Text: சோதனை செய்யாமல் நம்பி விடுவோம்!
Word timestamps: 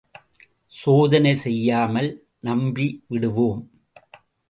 சோதனை 0.73 1.35
செய்யாமல் 1.35 2.09
நம்பி 2.39 2.87
விடுவோம்! 3.07 3.61